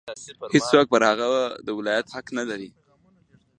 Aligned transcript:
هېڅوک 0.53 0.85
پر 0.93 1.01
هغه 1.09 1.29
د 1.65 1.67
ولایت 1.77 2.07
حق 2.15 2.27
نه 2.37 2.43
لري. 2.49 2.69